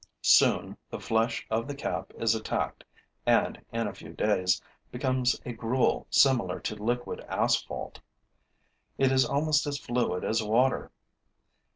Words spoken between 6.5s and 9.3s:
to liquid asphalt. It is